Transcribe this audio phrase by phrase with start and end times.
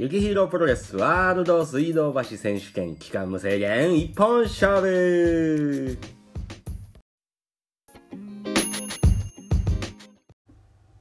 [0.00, 5.98] 雪広プロレスワールド水道橋選手権期間無制限一本勝負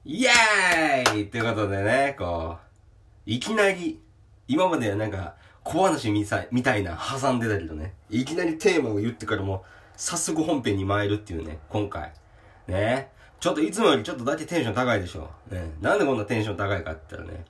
[0.04, 4.02] イエーイということでね、こう、いきなり、
[4.50, 9.64] 今まではなんか、小話みさみたいな挟んでたけどね、いきなりテーマを言ってからも、
[9.96, 12.12] 早速本編に参るっていうね、今回。
[12.68, 13.12] ね。
[13.40, 15.30] ちょっといつもよりちょっとだけテンション高いでしょ。
[15.50, 15.72] ね。
[15.80, 17.46] なんでこんなテンション高いかって言ったらね、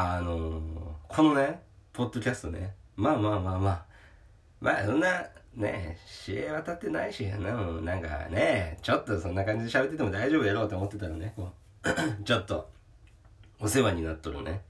[0.00, 0.60] あのー、
[1.08, 1.60] このね、
[1.92, 3.84] ポッドキャストね、まあまあまあまあ、
[4.60, 11.50] まあそんな、ね、試合は立ってないし、なんなんかね、ちょっとそんな感じで喋ってても大丈夫やろうと思ってたらね、こ
[11.82, 11.88] う
[12.22, 12.70] ちょっと、
[13.58, 14.62] お世話になっとるね、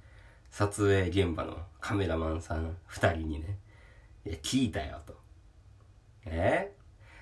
[0.49, 3.59] 撮影現場のカメラマンさん二人にね、
[4.25, 5.15] いや、聞いたよと。
[6.25, 6.73] え？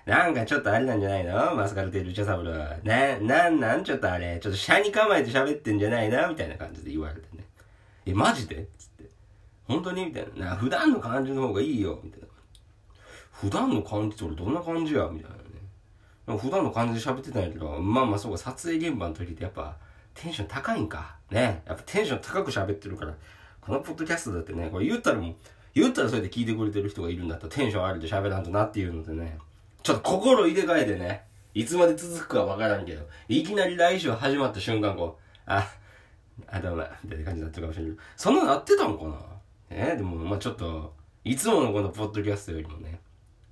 [0.04, 1.56] なんかちょっとあれなんじゃないの？
[1.56, 2.76] マスカルテルチャサブルは。
[2.84, 7.26] な、なんなんちょっとあれ、ちょっと車に構えて喋ってんじゃないなみたいな感じで言われて。
[8.06, 8.68] え、マジで？
[8.78, 9.10] つって。
[9.64, 10.06] 本当に？
[10.06, 10.54] みたいな。
[10.56, 12.26] 普段の感じの方がいいよみたいな。
[13.32, 15.08] 普段の感じって俺どんな感じや？
[15.12, 16.38] みたいなね。
[16.38, 19.76] 普段の感じで喋ってたんやけど、まあまあそうか、撮影現場の時ってやっぱ、
[20.14, 21.16] テンション高いんか？
[21.30, 21.62] ね。
[21.66, 23.14] やっぱテンション高く喋ってるから、
[23.60, 25.34] このポッドキャストだってね、これ言ったらもう、
[25.74, 29.38] 言ったらそれで聞いてくれてる人がいるんだったらテンションあるで喋らんとなっていうのでね、
[29.82, 35.68] ちょっと心入れ替えてね、いつまで続くかわからんけど、いきなり来週始まった瞬間こう、あ、
[36.48, 37.96] あ、どうも、みたいな感じになってるかもしれない。
[38.16, 39.16] そんなのなってたんかな？
[39.70, 43.00] えー、でも、まあちょっと、いつものこのポッドキャストよりもね、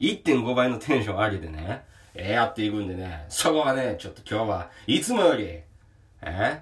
[0.00, 6.60] 1.5倍のテンションありでね、えー、やっていくんでね、そこはね、ちょっと今日はいつもより、えー、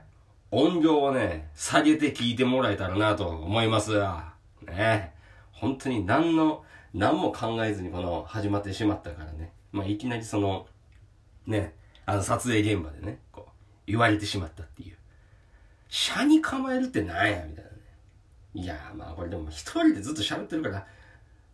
[0.50, 4.32] 音量をね、下げて聞いてもらえたらなと思いますわ。
[4.66, 5.12] ね
[5.50, 9.52] 本当に何の、何も考えずにこの始まってしまったからね。
[9.72, 10.66] まあ、いきなりその、
[11.46, 11.74] ね、
[12.06, 13.50] あの撮影現場でね、こう、
[13.86, 14.96] 言われてしまったっていう。
[15.92, 17.76] 車に構えるってなんやみたいなね。
[18.54, 20.86] いやまあこれでも一人でずっと喋ってるから、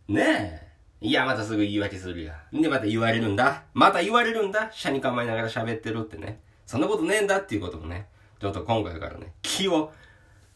[0.07, 0.69] ねえ。
[1.01, 2.35] いや、またすぐ言い訳するや。
[2.53, 3.63] んで、また言われるんだ。
[3.73, 4.69] また言われるんだ。
[4.73, 6.39] 車に構えながら喋ってるってね。
[6.65, 8.07] そんなことねえんだっていうこともね。
[8.39, 9.91] ちょっと今回からね、気を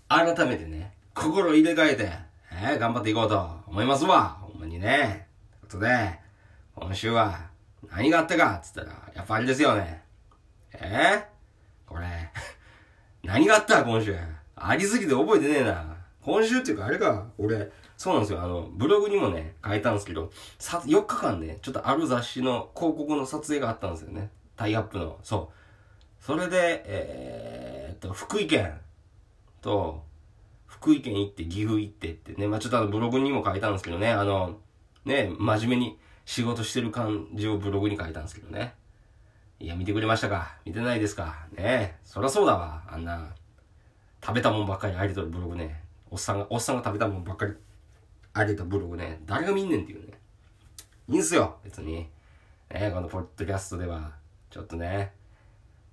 [0.07, 2.11] 改めてね、心入れ替えて、
[2.51, 4.38] えー、頑張っていこうと思いますわ。
[4.41, 5.27] ほんまにね。
[5.61, 6.19] ということで、
[6.75, 7.49] 今週は
[7.91, 10.03] 何があったかっつったら、やっぱあれですよね。
[10.73, 12.07] えー、これ、
[13.23, 14.16] 何があった今週。
[14.56, 15.95] ありすぎて覚えてねえな。
[16.22, 18.41] 今週っていうかあれか、俺、そうなんですよ。
[18.41, 20.29] あの、ブログにもね、書いたんですけど、
[20.59, 24.29] さ、4日間ね、ちょっとある雑誌の広告の撮影があったんですよね。
[24.57, 25.19] タイアップの。
[25.23, 25.51] そ
[26.22, 26.23] う。
[26.23, 28.78] それで、えー、っと、福井県
[29.61, 30.03] と、
[30.66, 34.59] 福井県行って岐阜行ってってね、まあちょっとあのブログにも書いたんですけどね、あの、
[35.05, 38.75] ね、真面目に仕事してる感じをブログに書いたんですけどね。
[39.63, 41.96] いや、見てくれましたか見てないですかねえ。
[42.03, 42.84] そりゃそうだわ。
[42.85, 43.34] あんな、
[44.22, 45.85] 食べたもんばっかりありとるブログね。
[46.12, 47.53] おっさんが、おっさんが食べたもんばっかり
[48.34, 49.22] ありとブログね。
[49.25, 50.19] 誰が見んねんっていうね。
[51.07, 51.94] いいんすよ、別に。
[51.94, 52.09] ね
[52.72, 54.12] え、このポッドキャストでは、
[54.50, 55.13] ちょっとね、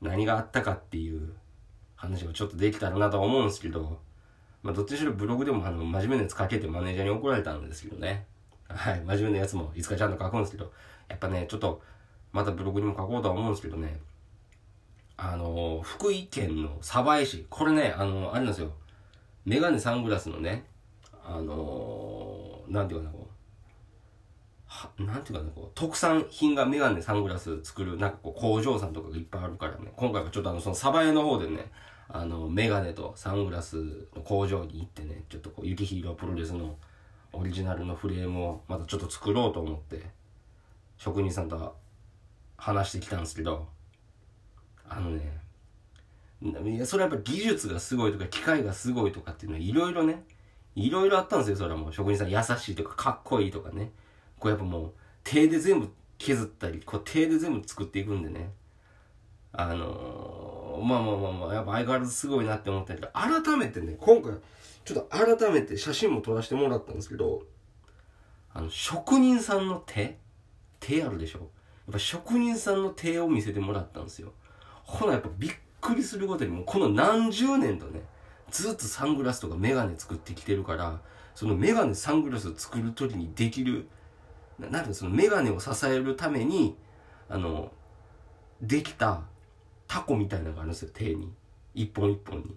[0.03, 1.33] 何があったかっていう
[1.95, 4.01] 話をちょっとできたらなとは思うんですけど、
[4.65, 8.27] まあ、どっちにしろブログでもあの、真面目なやつ書けてマネージャーに怒られたんですけどね。
[8.67, 10.73] はい、真面目なやつもいつかちゃんと書くんですけど、
[11.09, 11.81] やっぱね、ちょっと、
[12.33, 14.01] またブログにも書こうとは思うんですけどね、
[15.17, 18.73] あの、福井県の鯖江市、これね、あの、あれなんですよ、
[19.45, 20.65] メガネサングラスのね、
[21.25, 23.31] あのなんていうかな、こう、
[24.67, 31.71] は、なんていうかな、こう、特産品がメガネサングラス作る、なんかこう、工場さんとかがいっぱいあるからね、今回はちょっとあの、その鯖江の方でね、
[32.09, 33.77] あの、メガネとサングラス
[34.15, 36.77] の工場に行ってね、ちょっとこう、雪広プロレスの
[37.33, 40.09] オリジナルのフレームをまたちょっと作ろうと思って、
[40.97, 41.77] 職人さんと
[42.61, 43.67] 話してきたんですけど、
[44.89, 45.41] あのね、
[46.43, 50.25] いや、それはやっぱ技術がすごいとか、機械がすごいとかっていうのはいろいろね、
[50.77, 51.93] いろいろあったんですよ、それはもう。
[51.93, 53.91] 職人さん優しいとか、かっこいいとかね。
[54.39, 54.93] こうやっぱもう、
[55.25, 58.53] 手で全部削ったり、こう手で全部作っていくんでね。
[59.53, 64.35] あのー、まあまあまあまあ、やっぱ相変わらずすごいなって思ったけど、改めてね、今回、
[64.85, 67.43] ちょっと改めて写真も撮らせてもらったんですけど、
[68.55, 70.19] あの、職人さんの手？
[70.79, 71.51] 手あるでしょ？
[71.91, 74.33] っぱ職人さんの手を見せてもらったんですよ。
[74.85, 78.03] ほな、やっぱびっくりすることにもこの何十年とね、
[78.51, 81.01] ずっとサングラスとかメガネ作ってきてるから、
[81.35, 83.89] そのメガネ、サングラスを作る時にできる、
[84.59, 86.77] ななんてそのメガネを支えるために、
[87.29, 87.73] あの、
[88.61, 89.23] できた
[89.87, 91.33] タコみたいなのがあるんですよ、手に。
[91.75, 92.57] 一本一本に。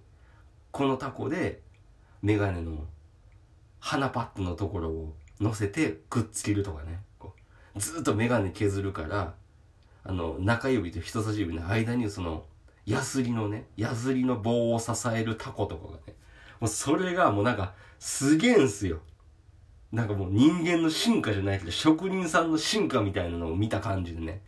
[0.71, 1.61] このタコで、
[2.21, 2.85] メガネの
[3.79, 7.01] 鼻パッドのところを乗せてくっつけるとかね。
[7.77, 9.33] ずっとメガネ削るから、
[10.03, 12.45] あの、中指と人差し指の間にその、
[12.85, 16.15] ヤスリのね、ヤスリの棒を支えるタコとかがね、
[16.59, 18.99] もうそれがもうなんか、すげえんすよ。
[19.91, 24.41] なんかもう人間の進化じゃないけど、職人さんの進化みたいなのを見た感じでね。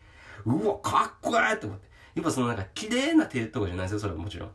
[0.46, 1.88] うわ、かっこいいって思って。
[2.16, 4.52] やっぱそのなんか、綺麗な手とかじゃないですよ、それはもちろん。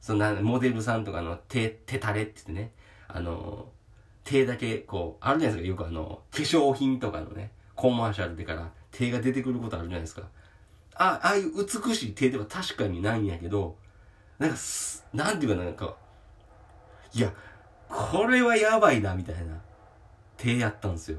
[0.00, 2.72] その、モデルさんとかの手、手垂れって言ってね。
[3.08, 3.68] あの、
[4.24, 10.28] 手だけ、こう、あるじゃないですか、よくあの、化粧品とかのね、コマーシャルでから手が出てくることあるじゃないですか。
[10.96, 13.78] あ、ああいう美しい手では確かにないんやけど、
[14.38, 14.56] なんか、
[15.14, 15.96] なんていうかな、んか、
[17.14, 17.32] いや、
[17.88, 19.58] これはやばいな、みたいな。
[20.36, 21.18] 手やったんですよ。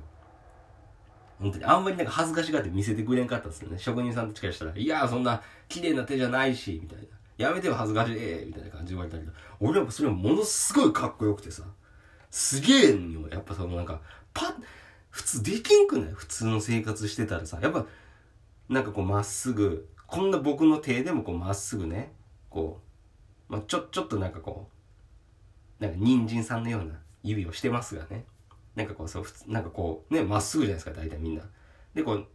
[1.40, 1.66] 本当に。
[1.66, 3.80] あんまりなんか恥ずかしがって見せてくれんかったですよね。
[3.80, 7.06] 職人さんたちからしたら、いやそんな綺麗な手じゃないし、みたいな。
[7.38, 11.64] やめてよ、恥ずかしい、みたいな感じで言われたけど、俺はそれものすごいかっこよくてさ、
[12.30, 13.28] すげえんよ。
[13.30, 14.00] やっぱそのなんか、
[14.34, 14.54] パッ、
[15.12, 16.12] 普通できんくない？
[16.14, 17.86] 普通の生活してたらさ、やっぱ、
[18.70, 22.14] なんかこうまっすぐ、こんな僕の手でもこうまっすぐね、
[22.50, 22.82] こ
[23.50, 24.70] う、まあ、ちょ、ちょっとなんかこ
[25.80, 28.26] う、なんか人参さんのような指をしてますがね。
[28.76, 31.44] なんかこう、そう、なんかこう、ね、まっすぐじゃないですか、大体みんな。
[31.94, 32.28] で、こう、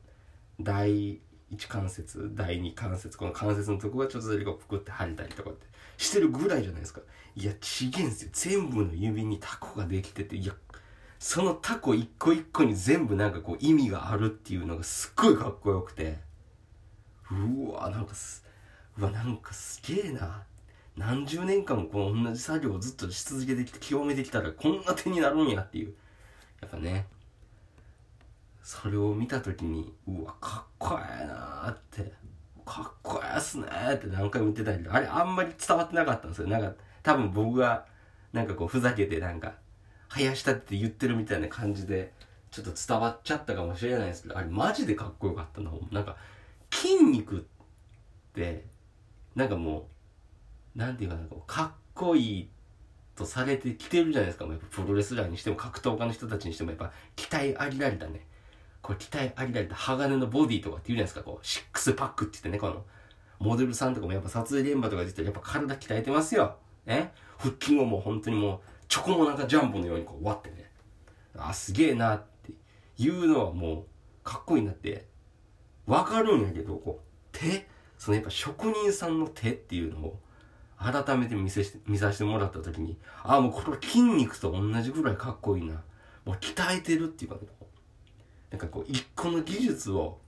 [0.60, 1.18] 第
[1.50, 7.00] 一関節、第二関節、この関節のとこがちょっとだけこう、ぷくって腫れたりとかってしてるぐらいじゃないですか。
[7.34, 8.30] いや、ちげんすよ。
[8.32, 10.54] 全部の指にタコができてて、いや、
[11.18, 16.18] そのタコ一個一個に全部なんかこう意味があるっていうのがすっごいかっこよくて、
[17.30, 18.44] うわ、なんかす、
[18.98, 20.42] うわ、なんかすげえな。
[20.96, 25.94] 何十年間もこの同じ作業をずっとし続けてきて、極めてきたらこんな手になるんやっていう。
[26.60, 27.06] やっぱね、
[28.62, 32.12] それを見た時に、うわ、かっこええなーって、
[32.64, 36.48] かっこええっすねって何回も言ってたけど、あれあんまり伝わってなかったんですよ。
[36.48, 36.72] なんか、
[37.02, 37.86] 多分僕が、
[38.32, 39.54] なんかこう、ふざけてなんか、
[40.08, 42.12] 生やしたって言ってるみたいな感じで、
[42.50, 45.70] ちょっと伝わっちゃったかもしれないですけど、あれマジでかっこよかったな。
[45.90, 46.16] なんか、
[46.70, 47.40] 筋肉っ
[48.34, 48.64] て、
[49.34, 49.88] なんかも
[50.74, 52.48] う、なんていうかな、かっこいい
[53.16, 54.44] とされてきてるじゃないですか。
[54.44, 58.26] やっぱプロレスラーにしても格闘家の人たちにしてもやっぱ期待ありられたね。
[58.82, 61.22] これ期待ありられた鋼のボディとかって言うじゃないですか。
[61.22, 62.84] こう、シックスパックって言ってね、この、
[63.38, 66.56] モデルさんとかもやっぱ撮影現場とかで言ったらやっぱ体鍛えてますよ。
[66.84, 67.12] ね。
[67.38, 70.70] 腹筋をもう本当にもう、チョコモナカジャンボのようにこう割ってね。
[71.36, 72.52] あ、すげえなって
[72.98, 73.84] いうのはもう、
[74.24, 75.06] かっこいいなって、
[75.86, 77.68] わかるんやけど、こう、手
[77.98, 80.20] そのやっぱ職人さんの手っていうのを、
[80.78, 85.82] 改めて見せして、見させてもらった時に、ああ、もうこれ筋肉と同じぐらいかっこいいな。
[86.24, 87.40] もう鍛えてるっていうか、ね、
[88.50, 90.18] なんかこう、一個の技術を、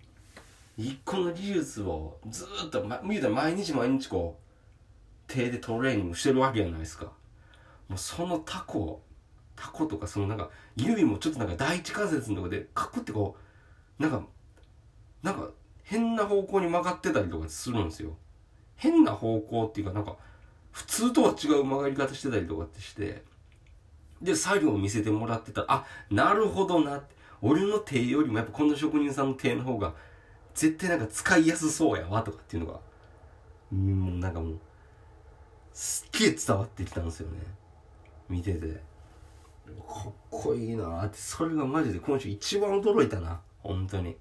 [0.76, 7.12] 一個の技術をずーっと、ま、見たら毎日毎日こう、手でトレーニングしてるわけじゃないですか。
[7.88, 9.02] もうそのタコ、
[9.56, 13.36] タコとかそのなんか、指もちょっとなんか第一関節のとこでカクってこ
[13.98, 14.22] う、なんか、
[15.22, 15.50] なんか
[15.82, 18.16] 変な方向に曲がってたりとかするんですよ。
[18.76, 20.16] 変な方向っていうかなんか、
[20.70, 23.24] 普通とは違う曲がり方してたりとかってして、
[24.22, 27.16] で、作業を見せてもらってたら、あ、なるほどなって。
[27.40, 29.94] 俺の手よりもやっぱこの職人さんの手の方が、
[30.54, 32.80] 絶対なんか使いやすそうやわとかっていうのが、
[33.72, 34.58] うん、なんかもう、
[35.72, 37.38] すっげえ伝わってきたんですよね。
[38.28, 38.88] 見てて。
[39.86, 43.40] かっこいいなって、それがマジで今週一番驚いたな。
[43.62, 44.16] 本当に。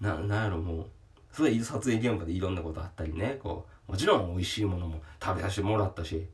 [0.00, 0.86] な、なんやろもう、
[1.32, 6.26] それ撮影現場でいろんなことあったりね、こう、もちろん美味しいものも食べさせてもらったし、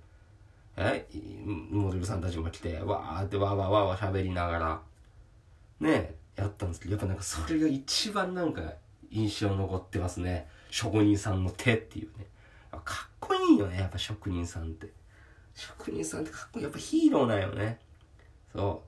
[0.77, 1.07] え、
[1.71, 4.81] モデルさんたちも来て、わーってわーわーわーわー喋りながら、
[5.81, 8.63] ね、やったんですけど、やっぱなんかそれが一番なんか
[9.11, 10.49] 印象残ってますね。
[10.71, 12.27] 職人さんの手っていうね。
[12.85, 14.89] かっこいいよね、やっぱ職人さんって。
[15.55, 16.63] 職人さんってかっこいい。
[16.65, 17.79] やっぱヒーローなんよね。
[18.53, 18.83] そ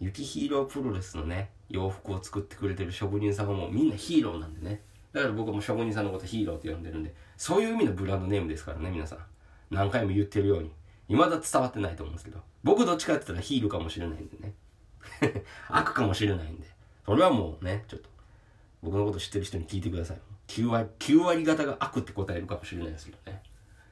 [0.00, 0.04] う。
[0.04, 4.82] 雪ヒーロープロレスのね、洋服を作ってくれてる職人さんはもうみんなヒーローなんでね。
[5.12, 9.18] だから僕も職人さんのことヒーローって呼んでるんで、そういう意味のブランドネームですからね、皆さん。
[9.70, 10.70] 何回も言ってるように。
[11.08, 12.40] 未だ伝わってないと思うんですけど。
[12.64, 14.54] 僕どっちかって言ったらヒールかもしれないんでね。
[15.68, 16.66] 悪かもしれないんで。
[17.04, 18.08] それはもうね、ちょっと、
[18.82, 20.20] 僕のこと知ってる人に聞いてください。
[20.48, 23.42] 9割、9割方が悪って答えるかもしれないですけどね。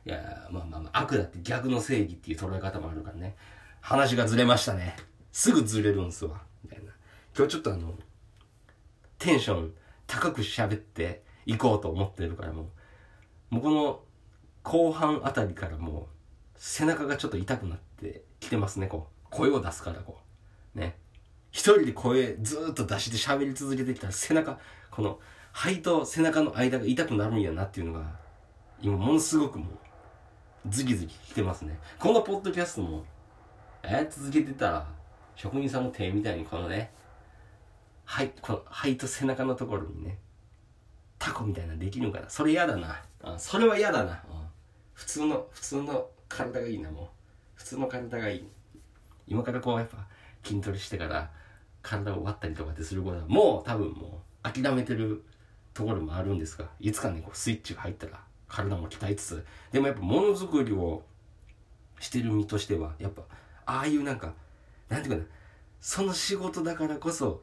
[0.06, 3.36] いやまあまあまあ、悪だって逆の正義っていう捉え方もあるからね。
[3.80, 4.96] 話がずれましたね。
[5.32, 6.42] すぐずれるんすわ。
[6.64, 6.92] みたいな。
[7.36, 7.94] 今日ちょっとあの、
[9.18, 9.74] テンション
[10.06, 12.70] 高く喋っていこうと思ってるからも
[13.50, 14.00] う、もうこの
[14.62, 16.06] 後半あたりからもう、
[16.56, 19.26] 背中がちょっと痛くなってきてますね、こう。
[19.30, 20.18] 声を出すから、こ
[20.74, 20.78] う。
[20.78, 20.98] ね。
[21.50, 24.58] 一人で声ずっと出して喋り続けてきたら背中、
[24.90, 25.18] この
[25.52, 28.18] 肺と背中の間が痛くなるんやなっていうのが、
[28.80, 29.68] 今ものすごくもう、
[30.68, 31.78] ズキズキ来てますね。
[31.98, 33.04] このポッドキャストも、
[33.82, 34.86] え、続けてたら、
[35.34, 36.92] 職人さんの手みたいにこのね、
[38.04, 40.18] 肺、この肺と背中のところにね、
[41.18, 42.28] タコみたいなできるんかな。
[42.28, 43.02] それ嫌だな。
[43.22, 44.22] あそれは嫌だな。
[44.92, 47.20] 普通の、普通の体がいいな、もう。
[47.60, 48.48] 普通の体がいい
[49.26, 50.06] 今からこうやっぱ
[50.42, 51.30] 筋トレしてから
[51.82, 55.22] 体を割ったりとかってすることはもう多分もう諦めてる
[55.74, 58.18] ところもあるんですがいつかねこうスイッチが入ったら
[58.50, 61.02] 体も鍛えつつでもやっぱものづくりを
[62.00, 63.22] してる身としてはやっぱ
[63.66, 64.32] ああいうなんか
[64.88, 65.26] なんていうかな
[65.80, 67.42] その仕事だからこそ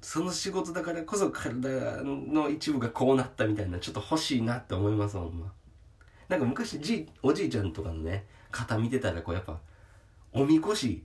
[0.00, 5.50] その仕事だからこそ体の一部がこうなったみたいなちょっと欲しいなって思いますほんま
[6.28, 9.58] なんか昔じおじいちゃんとかのね肩見てたらこうやっぱ
[10.32, 11.04] おみこし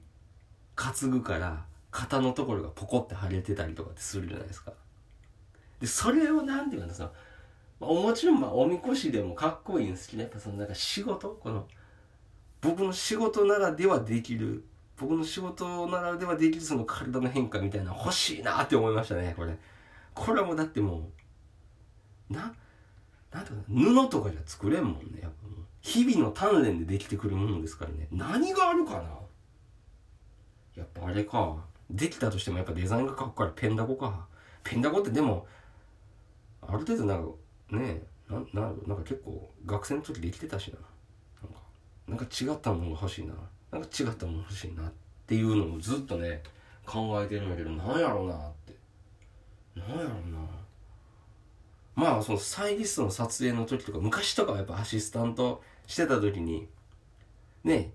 [0.75, 4.74] 担ぐから肩のところがポコって腫れてたりとかってするじゃないですか。
[5.79, 7.12] でそれをなんていうかなその、
[7.79, 11.29] まあもちろんまあおみこしでもかっこいいんですけどやっぱそのなんか仕事。
[11.41, 11.67] この
[12.62, 14.65] 僕の仕事ならではできる
[14.98, 19.57] 僕の仕事ならではできるその体の変化みたいな欲しいなって思いましたねこれ。
[20.13, 21.09] これはもうだっても
[22.29, 22.53] うな
[23.31, 23.63] なんていうか
[24.05, 25.65] 布とかじゃ作れんもんねやっぱもう。
[25.81, 28.07] 日々の鍛錬でできてくるものですからね。
[28.12, 29.03] 何があるかな。
[30.75, 31.55] やっぱあれか。
[31.89, 33.51] できたとしてもやっぱデザインがかっこいい。
[33.55, 34.27] ペンダコか。
[34.63, 35.48] ペンダコってでも
[36.62, 37.31] ある程度なんか
[37.71, 40.77] ねなななんか結構学生の時できてたしな。
[41.41, 41.61] なんか
[42.07, 43.33] なんか違ったものが欲しいな。
[43.71, 44.91] なんか違ったもの欲しいなっ
[45.27, 46.41] ていうのをずっとね
[46.85, 48.75] 考えてるんだけどなんやろうなって。
[49.75, 50.39] なんやろうな。
[51.95, 56.67] まあそのスタイリストの撮影の時とか昔とかはやっぱアシスタントしてた時に
[57.63, 57.91] ね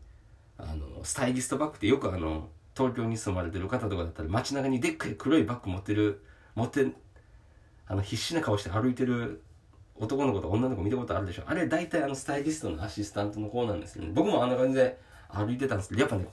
[0.59, 6.23] あのスタイリストバッグってよくあの東京に住まれてる方とかだったら街中にでっかい黒いバッグ持ってる
[6.55, 6.87] 持って
[7.87, 9.43] あの必死な顔して歩いてる
[9.97, 11.45] 男の子と女の子見たことあるでしょ。
[11.47, 14.11] あれ大体あのスタイリストのアシスタントの子なんですよね。
[14.13, 14.99] 僕もあんな感じで
[15.29, 16.27] 歩いてたんですけどやっぱね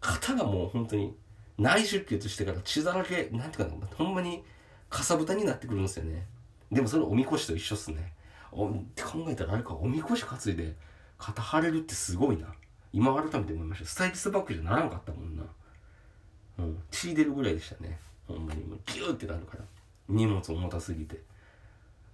[0.00, 1.16] 肩がもう本当に
[1.58, 4.44] 内出血してから血だらけなんていうかなほんまに
[4.90, 6.26] かさぶたになってくるんですよね。
[6.70, 8.12] でもそれおみこしと一緒っすね。
[8.52, 10.74] おって考えたらあれかおみこし担いで
[11.18, 12.52] 肩腫れるってすごいな。
[12.92, 13.86] 今改めて思いました。
[13.86, 15.42] スタイリストバッグじゃならんかったもんな。
[16.58, 17.98] うん血出るぐらいでしたね。
[18.28, 18.62] ほんまに。
[18.64, 19.64] もうギューってなるから。
[20.08, 21.20] 荷物重たすぎて。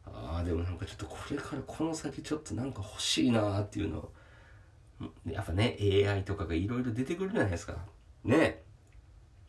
[0.07, 4.09] ああでもなんかちょっとこれからこの先ちょっとなんか欲しいなーっていうの。
[5.26, 7.75] やっぱね AI とかがいろいろ出てくるじゃないですか。
[8.25, 8.62] ね。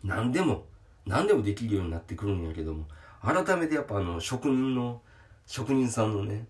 [0.03, 0.65] 何でも
[1.05, 2.87] 何でもできるようになってくるんやけども。
[3.21, 5.01] 改めてやっぱあの職人の
[5.45, 6.47] 職人さんのね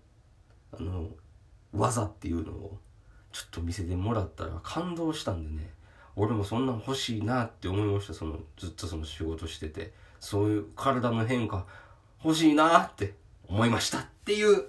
[0.72, 1.08] あの
[1.72, 2.78] 技っていうのを
[3.30, 5.70] ちょっと見せてもらったら感動したんでね。
[6.14, 8.14] 俺もそんなん欲しいなって思いました。
[8.14, 9.92] そのずっとその仕事してて。
[10.22, 11.66] そういう体の変化
[12.24, 13.14] 欲しいなって。
[13.52, 14.64] 思いましたっていう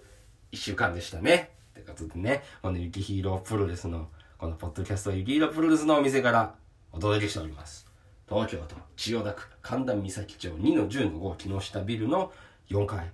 [0.51, 1.51] 一週間でしたね。
[1.71, 6.53] ってことでねこの雪ヒーロープロレスのこのポッドキャスト雪ヒーロープロレスのお店から
[6.91, 7.87] お届けしております。
[8.27, 12.33] 東京都千代田区神田三崎町2の10の5木下ビルの
[12.69, 13.09] 4階、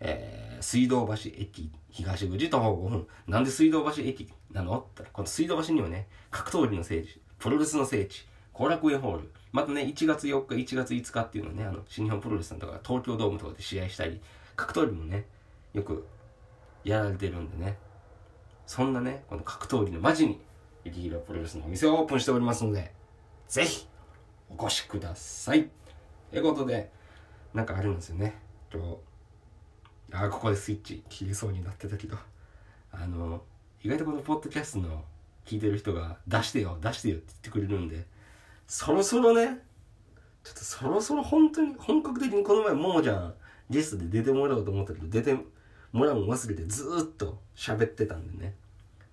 [0.00, 3.06] えー、水道橋駅東口徒歩5分。
[3.28, 4.80] なんで水道橋駅なの？
[4.80, 9.30] ってこの水道橋にはね格闘技の聖地プロレスの聖地後楽園ホール。
[9.52, 14.20] またね1月4日1月5日っていうのはねあの新日本プロレスさんとか東京ドームとかで試合したり
[14.62, 15.26] 格闘技もね
[15.72, 16.06] よく
[16.84, 17.76] やられてるんでね。
[18.66, 20.40] そんなねこの格闘技の街に
[20.84, 22.92] 雪広プロレスのお店をオープンしておりますので
[23.48, 23.86] ぜひ
[24.48, 25.68] お越しください。
[26.30, 26.90] ということで
[27.52, 28.38] なんかあるんですよね。
[28.72, 28.98] 今日
[30.12, 32.16] あここでスイッチ切りそうになってたけど
[32.92, 33.42] あの
[33.82, 35.04] 意外とこのポッドキャストの
[35.44, 38.06] 聞いてる人が出してよ出してよって言ってくれるんで
[38.66, 39.58] そろそろね
[40.44, 43.34] ちょっとそろそろ本当に本格的にこの前ももちゃん
[43.70, 45.36] ゲストで出てもらおうと思ったけど出て
[45.92, 48.54] もらうの忘れてずっと喋ってたんでね。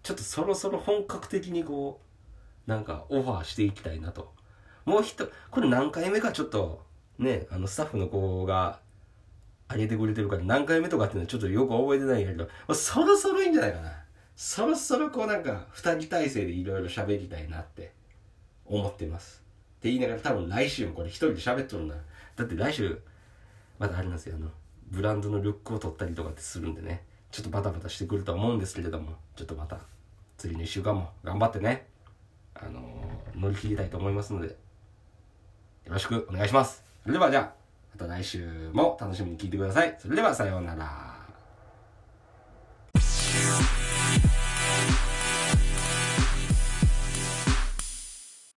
[0.02, 2.00] ちょっとそろそろ本格的にこ
[2.68, 4.34] うなんかオファーしていきたいなと。
[4.86, 6.84] もう一これ何回目かちょっと
[7.18, 8.80] ねあのスタッフの子が
[9.70, 13.92] 上げてくれてるから何回目とかっていうのはちょっとよく覚えてないんやけど、まあ、そろそろいいんじゃないかな。
[14.36, 17.92] そろそろこうなんか2人体制でいろいろ喋りたいなって
[18.66, 19.44] 思ってます。
[19.80, 21.96] って言いながら多分来週もこれ一人で喋っとるな。
[22.36, 23.00] だって来週
[23.80, 24.50] まだありますよあの
[24.92, 27.04] ブランドのルックを取ったりとかってするんでね。
[27.32, 29.80] ちょっとバタバタしてくるとは思うんですけれどもちょっとまた
[30.38, 31.88] 次の1週間も頑張ってね。
[32.56, 34.54] あのー、乗り切りたいと思いますのでよ
[35.86, 36.84] ろしくお願いします。
[37.04, 37.54] それではじゃあ
[37.98, 39.96] また来週も楽しみに聞いてください。
[40.00, 41.19] それではさようなら。